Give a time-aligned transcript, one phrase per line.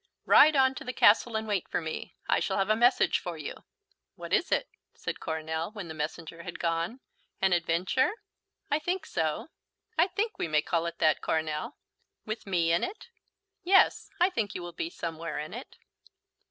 [0.25, 2.15] "Ride on to the castle and wait for me.
[2.27, 3.65] I shall have a message for you."
[4.15, 7.01] "What is it?" said Coronel, when the messenger had gone.
[7.39, 8.13] "An adventure?"
[8.71, 9.49] "I think so.
[9.99, 11.77] I think we may call it that, Coronel."
[12.25, 13.09] "With me in it?"
[13.63, 15.77] "Yes, I think you will be somewhere in it."